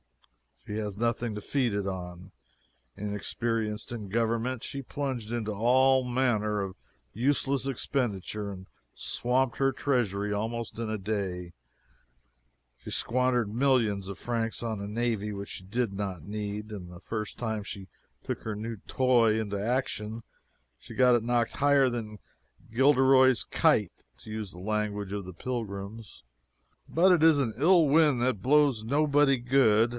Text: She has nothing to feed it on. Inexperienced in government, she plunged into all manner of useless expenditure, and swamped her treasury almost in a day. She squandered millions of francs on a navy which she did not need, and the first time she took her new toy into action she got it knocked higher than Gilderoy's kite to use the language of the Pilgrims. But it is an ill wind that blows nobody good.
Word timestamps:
She 0.65 0.77
has 0.77 0.97
nothing 0.97 1.35
to 1.35 1.41
feed 1.41 1.73
it 1.73 1.85
on. 1.87 2.31
Inexperienced 2.95 3.91
in 3.91 4.09
government, 4.09 4.63
she 4.63 4.81
plunged 4.81 5.31
into 5.31 5.51
all 5.51 6.03
manner 6.03 6.59
of 6.61 6.75
useless 7.13 7.67
expenditure, 7.67 8.51
and 8.51 8.67
swamped 8.95 9.57
her 9.57 9.71
treasury 9.71 10.31
almost 10.33 10.77
in 10.79 10.89
a 10.89 10.97
day. 10.97 11.53
She 12.77 12.89
squandered 12.91 13.53
millions 13.53 14.07
of 14.07 14.17
francs 14.17 14.61
on 14.63 14.79
a 14.81 14.87
navy 14.87 15.31
which 15.33 15.49
she 15.49 15.63
did 15.63 15.93
not 15.93 16.23
need, 16.23 16.71
and 16.71 16.91
the 16.91 16.99
first 16.99 17.37
time 17.37 17.63
she 17.63 17.87
took 18.23 18.41
her 18.43 18.55
new 18.55 18.77
toy 18.87 19.39
into 19.39 19.59
action 19.61 20.21
she 20.79 20.93
got 20.95 21.15
it 21.15 21.23
knocked 21.23 21.53
higher 21.53 21.89
than 21.89 22.19
Gilderoy's 22.71 23.43
kite 23.43 24.05
to 24.19 24.31
use 24.31 24.51
the 24.51 24.59
language 24.59 25.11
of 25.11 25.25
the 25.25 25.33
Pilgrims. 25.33 26.23
But 26.87 27.11
it 27.11 27.23
is 27.23 27.39
an 27.39 27.53
ill 27.57 27.87
wind 27.87 28.21
that 28.21 28.41
blows 28.41 28.83
nobody 28.83 29.37
good. 29.37 29.89